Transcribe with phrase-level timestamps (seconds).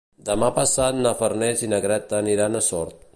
[0.27, 3.09] Demà passat na Farners i na Greta aniran a Sort.